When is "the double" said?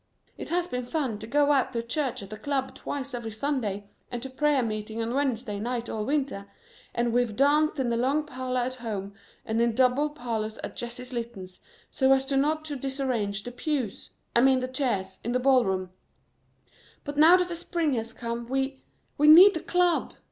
9.69-10.09